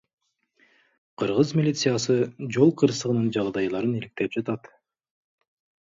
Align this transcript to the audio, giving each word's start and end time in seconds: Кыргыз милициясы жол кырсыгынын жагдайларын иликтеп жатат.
Кыргыз 1.21 1.51
милициясы 1.59 2.17
жол 2.57 2.73
кырсыгынын 2.83 3.31
жагдайларын 3.37 3.97
иликтеп 4.01 4.39
жатат. 4.41 4.71